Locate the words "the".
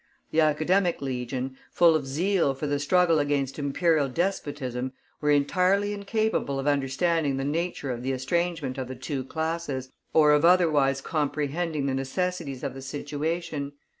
0.31-0.41, 2.65-2.79, 7.37-7.43, 8.01-8.11, 8.87-8.95, 11.85-11.93, 12.73-12.81